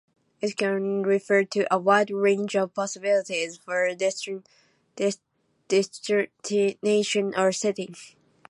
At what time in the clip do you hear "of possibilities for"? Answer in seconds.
2.55-3.85